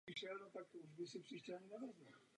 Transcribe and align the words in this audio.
Stalo 0.01 0.39
se 0.39 0.43
doplňkem 0.43 0.95
historie 0.97 1.59
humánnosti 1.59 1.77
a 1.77 1.79
nehumánnosti. 1.79 2.27